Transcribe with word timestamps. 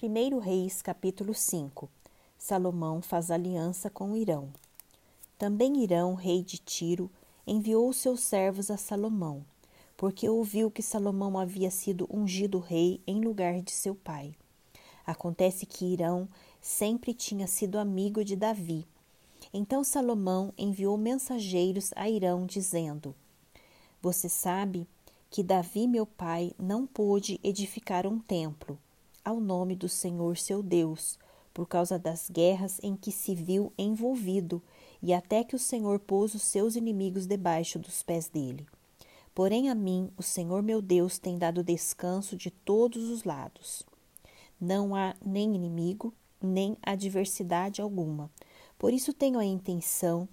1 0.00 0.38
Reis, 0.38 0.80
capítulo 0.80 1.34
5 1.34 1.90
Salomão 2.38 3.02
faz 3.02 3.32
aliança 3.32 3.90
com 3.90 4.16
Irão. 4.16 4.48
Também 5.36 5.82
Irão, 5.82 6.14
rei 6.14 6.40
de 6.40 6.56
Tiro, 6.56 7.10
enviou 7.44 7.92
seus 7.92 8.20
servos 8.20 8.70
a 8.70 8.76
Salomão, 8.76 9.44
porque 9.96 10.28
ouviu 10.28 10.70
que 10.70 10.84
Salomão 10.84 11.36
havia 11.36 11.68
sido 11.68 12.06
ungido 12.08 12.60
rei 12.60 13.00
em 13.08 13.20
lugar 13.20 13.60
de 13.60 13.72
seu 13.72 13.92
pai. 13.92 14.36
Acontece 15.04 15.66
que 15.66 15.92
Irão 15.92 16.28
sempre 16.60 17.12
tinha 17.12 17.48
sido 17.48 17.76
amigo 17.76 18.24
de 18.24 18.36
Davi. 18.36 18.86
Então 19.52 19.82
Salomão 19.82 20.54
enviou 20.56 20.96
mensageiros 20.96 21.90
a 21.96 22.08
Irão, 22.08 22.46
dizendo: 22.46 23.16
Você 24.00 24.28
sabe 24.28 24.86
que 25.28 25.42
Davi, 25.42 25.88
meu 25.88 26.06
pai, 26.06 26.52
não 26.56 26.86
pôde 26.86 27.40
edificar 27.42 28.06
um 28.06 28.20
templo 28.20 28.78
ao 29.24 29.40
nome 29.40 29.74
do 29.74 29.88
Senhor 29.88 30.36
seu 30.36 30.62
Deus, 30.62 31.18
por 31.52 31.66
causa 31.66 31.98
das 31.98 32.30
guerras 32.30 32.78
em 32.82 32.94
que 32.94 33.10
se 33.10 33.34
viu 33.34 33.72
envolvido, 33.76 34.62
e 35.02 35.12
até 35.12 35.42
que 35.42 35.56
o 35.56 35.58
Senhor 35.58 35.98
pôs 35.98 36.34
os 36.34 36.42
seus 36.42 36.76
inimigos 36.76 37.26
debaixo 37.26 37.78
dos 37.78 38.02
pés 38.02 38.28
dele. 38.28 38.66
Porém, 39.34 39.70
a 39.70 39.74
mim, 39.74 40.10
o 40.16 40.22
Senhor 40.22 40.62
meu 40.62 40.82
Deus 40.82 41.18
tem 41.18 41.38
dado 41.38 41.62
descanso 41.62 42.36
de 42.36 42.50
todos 42.50 43.08
os 43.08 43.24
lados. 43.24 43.84
Não 44.60 44.94
há 44.94 45.14
nem 45.24 45.54
inimigo, 45.54 46.12
nem 46.42 46.76
adversidade 46.82 47.80
alguma. 47.80 48.30
Por 48.78 48.92
isso 48.92 49.12
tenho 49.12 49.38
a 49.38 49.44
intenção 49.44 50.28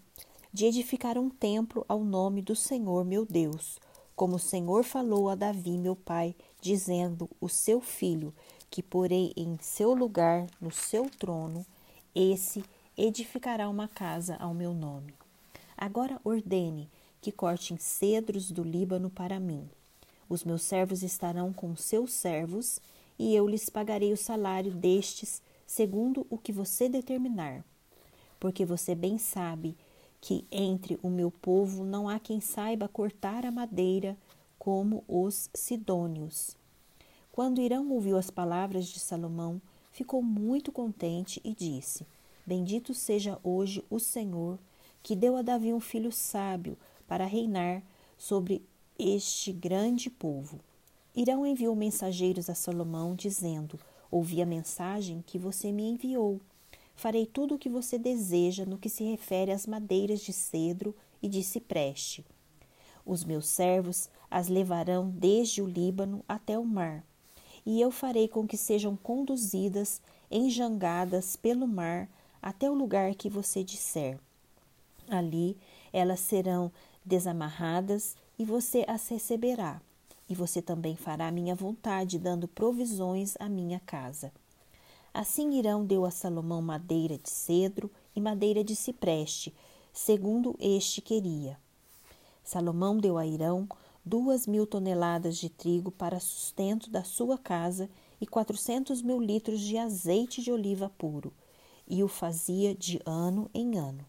de 0.51 0.65
edificar 0.65 1.17
um 1.17 1.29
templo 1.29 1.85
ao 1.87 2.03
nome 2.03 2.41
do 2.41 2.55
Senhor 2.55 3.03
meu 3.03 3.25
Deus, 3.25 3.79
como 4.15 4.37
o 4.37 4.39
Senhor 4.39 4.83
falou 4.83 5.27
a 5.27 5.35
Davi, 5.35 5.77
meu 5.77 5.95
pai, 5.95 6.35
dizendo: 6.61 7.29
O 7.41 7.49
seu 7.49 7.81
filho 7.81 8.33
que 8.69 8.83
porei 8.83 9.33
em 9.35 9.57
seu 9.59 9.93
lugar 9.93 10.47
no 10.59 10.71
seu 10.71 11.09
trono, 11.09 11.65
esse 12.13 12.63
edificará 12.97 13.69
uma 13.69 13.87
casa 13.87 14.35
ao 14.37 14.53
meu 14.53 14.73
nome. 14.73 15.13
Agora 15.77 16.19
ordene 16.23 16.89
que 17.21 17.31
cortem 17.31 17.77
cedros 17.77 18.51
do 18.51 18.63
Líbano 18.63 19.09
para 19.09 19.39
mim. 19.39 19.69
Os 20.29 20.43
meus 20.43 20.61
servos 20.61 21.03
estarão 21.03 21.51
com 21.51 21.75
seus 21.75 22.13
servos, 22.13 22.79
e 23.17 23.35
eu 23.35 23.47
lhes 23.47 23.69
pagarei 23.69 24.11
o 24.11 24.17
salário 24.17 24.71
destes 24.71 25.41
segundo 25.65 26.25
o 26.29 26.37
que 26.37 26.51
você 26.51 26.87
determinar. 26.89 27.63
Porque 28.39 28.65
você 28.65 28.93
bem 28.93 29.17
sabe 29.17 29.75
que 30.21 30.45
entre 30.51 30.99
o 31.01 31.09
meu 31.09 31.31
povo 31.31 31.83
não 31.83 32.09
há 32.09 32.19
quem 32.19 32.39
saiba 32.39 32.87
cortar 32.87 33.45
a 33.45 33.51
madeira 33.51 34.17
como 34.57 35.03
os 35.07 35.49
sidônios. 35.53 36.55
Quando 37.35 37.59
Irão 37.59 37.91
ouviu 37.91 38.15
as 38.15 38.31
palavras 38.31 38.87
de 38.87 38.97
Salomão, 38.97 39.61
ficou 39.91 40.21
muito 40.21 40.71
contente 40.71 41.41
e 41.43 41.53
disse: 41.53 42.07
Bendito 42.45 42.93
seja 42.93 43.37
hoje 43.43 43.83
o 43.89 43.99
Senhor, 43.99 44.57
que 45.03 45.17
deu 45.17 45.35
a 45.35 45.41
Davi 45.41 45.73
um 45.73 45.81
filho 45.81 46.13
sábio 46.13 46.77
para 47.05 47.25
reinar 47.25 47.83
sobre 48.17 48.63
este 48.97 49.51
grande 49.51 50.09
povo. 50.09 50.61
Irão 51.13 51.45
enviou 51.45 51.75
mensageiros 51.75 52.49
a 52.49 52.55
Salomão, 52.55 53.13
dizendo: 53.13 53.77
Ouvi 54.09 54.41
a 54.41 54.45
mensagem 54.45 55.21
que 55.27 55.37
você 55.37 55.73
me 55.73 55.83
enviou. 55.89 56.39
Farei 56.95 57.25
tudo 57.25 57.55
o 57.55 57.59
que 57.59 57.67
você 57.67 57.97
deseja 57.97 58.65
no 58.65 58.77
que 58.77 58.87
se 58.87 59.03
refere 59.03 59.51
às 59.51 59.67
madeiras 59.67 60.21
de 60.21 60.31
cedro 60.31 60.95
e 61.21 61.27
de 61.27 61.43
cipreste. 61.43 62.25
Os 63.05 63.25
meus 63.25 63.45
servos 63.45 64.09
as 64.31 64.47
levarão 64.47 65.09
desde 65.09 65.61
o 65.61 65.67
Líbano 65.67 66.23
até 66.29 66.57
o 66.57 66.63
mar 66.63 67.03
e 67.65 67.81
eu 67.81 67.89
farei 67.89 68.27
com 68.27 68.47
que 68.47 68.57
sejam 68.57 68.95
conduzidas 68.95 70.01
enjangadas 70.29 71.35
pelo 71.35 71.67
mar 71.67 72.07
até 72.41 72.69
o 72.69 72.73
lugar 72.73 73.15
que 73.15 73.29
você 73.29 73.63
disser. 73.63 74.19
Ali 75.09 75.57
elas 75.91 76.19
serão 76.19 76.71
desamarradas 77.03 78.15
e 78.37 78.45
você 78.45 78.83
as 78.87 79.07
receberá. 79.07 79.81
E 80.27 80.35
você 80.35 80.61
também 80.61 80.95
fará 80.95 81.31
minha 81.31 81.55
vontade, 81.55 82.17
dando 82.17 82.47
provisões 82.47 83.35
à 83.39 83.47
minha 83.47 83.79
casa. 83.79 84.31
Assim 85.13 85.57
Irão 85.57 85.85
deu 85.85 86.03
a 86.03 86.11
Salomão 86.11 86.61
madeira 86.61 87.17
de 87.17 87.29
cedro 87.29 87.89
e 88.15 88.19
madeira 88.19 88.63
de 88.63 88.75
cipreste, 88.75 89.53
segundo 89.93 90.55
este 90.59 91.01
queria. 91.01 91.57
Salomão 92.43 92.97
deu 92.97 93.17
a 93.17 93.25
Irão 93.25 93.67
duas 94.05 94.45
mil 94.45 94.67
toneladas 94.67 95.37
de 95.37 95.49
trigo 95.49 95.91
para 95.91 96.19
sustento 96.19 96.89
da 96.89 97.03
sua 97.03 97.37
casa 97.37 97.89
e 98.21 98.27
quatrocentos 98.27 99.01
mil 99.01 99.19
litros 99.19 99.59
de 99.59 99.77
azeite 99.77 100.41
de 100.43 100.51
oliva 100.51 100.91
puro, 100.97 101.33
e 101.87 102.03
o 102.03 102.07
fazia 102.07 102.75
de 102.75 103.01
ano 103.05 103.49
em 103.53 103.77
ano. 103.77 104.05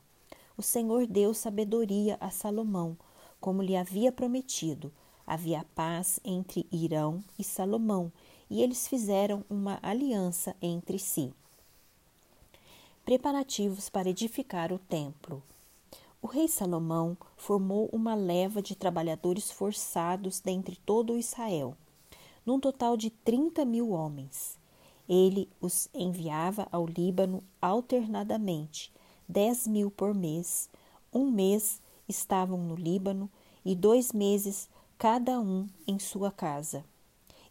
O 0.57 0.63
Senhor 0.63 1.07
deu 1.07 1.33
sabedoria 1.33 2.17
a 2.21 2.31
Salomão, 2.31 2.97
como 3.41 3.63
lhe 3.63 3.77
havia 3.77 4.13
prometido. 4.13 4.93
Havia 5.27 5.65
paz 5.75 6.21
entre 6.25 6.67
Irão 6.71 7.23
e 7.39 7.43
Salomão, 7.43 8.13
e 8.49 8.63
eles 8.63 8.87
fizeram 8.87 9.45
uma 9.51 9.79
aliança 9.83 10.55
entre 10.63 10.99
si. 10.99 11.33
Preparativos 13.05 13.89
para 13.89 14.09
edificar 14.09 14.73
o 14.73 14.79
templo. 14.79 15.43
O 16.27 16.29
rei 16.29 16.49
Salomão 16.49 17.17
formou 17.37 17.89
uma 17.93 18.17
leva 18.17 18.61
de 18.61 18.75
trabalhadores 18.75 19.49
forçados 19.49 20.41
dentre 20.41 20.75
todo 20.85 21.13
o 21.13 21.17
Israel, 21.17 21.77
num 22.45 22.59
total 22.59 22.97
de 22.97 23.11
30 23.11 23.65
mil 23.65 23.91
homens. 23.91 24.59
Ele 25.09 25.49
os 25.61 25.89
enviava 25.95 26.67
ao 26.73 26.85
Líbano 26.85 27.45
alternadamente, 27.63 28.93
dez 29.29 29.69
mil 29.69 29.89
por 29.89 30.13
mês. 30.13 30.69
Um 31.13 31.31
mês 31.31 31.81
estavam 32.09 32.59
no 32.59 32.75
Líbano 32.75 33.31
e 33.65 33.77
dois 33.77 34.13
meses 34.13 34.69
cada 34.99 35.39
um 35.39 35.69
em 35.87 35.97
sua 36.01 36.33
casa. 36.33 36.85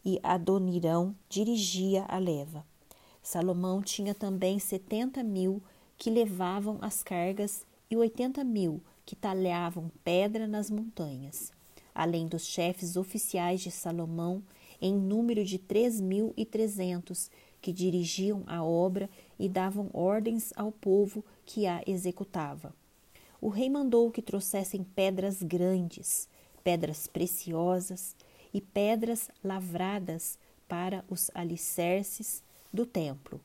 E 0.03 0.19
Adonirão 0.21 1.15
dirigia 1.29 2.03
a 2.09 2.17
leva. 2.17 2.65
Salomão 3.23 3.81
tinha 3.81 4.13
também 4.13 4.59
setenta 4.59 5.23
mil 5.23 5.63
que 5.97 6.09
levavam 6.09 6.77
as 6.81 7.01
cargas 7.01 7.65
e 7.89 7.95
oitenta 7.97 8.43
mil 8.43 8.81
que 9.05 9.15
talhavam 9.15 9.91
pedra 10.03 10.47
nas 10.47 10.69
montanhas, 10.69 11.51
além 11.93 12.27
dos 12.27 12.45
chefes 12.45 12.97
oficiais 12.97 13.61
de 13.61 13.71
Salomão, 13.71 14.43
em 14.81 14.93
número 14.93 15.45
de 15.45 15.57
três 15.57 16.01
mil 16.01 16.33
e 16.35 16.45
trezentos, 16.45 17.29
que 17.61 17.71
dirigiam 17.71 18.43
a 18.45 18.63
obra 18.63 19.09
e 19.39 19.49
davam 19.49 19.89
ordens 19.93 20.51
ao 20.55 20.71
povo 20.71 21.23
que 21.45 21.65
a 21.65 21.81
executava. 21.87 22.75
O 23.41 23.49
rei 23.49 23.69
mandou 23.69 24.11
que 24.11 24.21
trouxessem 24.21 24.83
pedras 24.83 25.41
grandes, 25.41 26.27
pedras 26.63 27.07
preciosas 27.07 28.15
e 28.53 28.61
pedras 28.61 29.29
lavradas 29.43 30.37
para 30.67 31.03
os 31.09 31.29
alicerces 31.33 32.43
do 32.73 32.85
templo. 32.85 33.39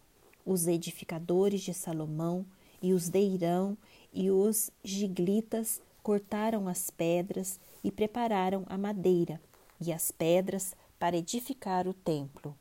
Os 0.44 0.66
edificadores 0.66 1.60
de 1.60 1.74
Salomão 1.74 2.46
e 2.82 2.92
os 2.92 3.08
de 3.08 3.20
Irão 3.20 3.76
e 4.12 4.30
os 4.30 4.70
giglitas 4.82 5.80
cortaram 6.02 6.68
as 6.68 6.91
pedras 6.91 7.60
e 7.82 7.91
prepararam 7.91 8.64
a 8.66 8.76
madeira 8.76 9.41
e 9.80 9.92
as 9.92 10.10
pedras 10.10 10.74
para 10.98 11.16
edificar 11.16 11.88
o 11.88 11.94
templo. 11.94 12.56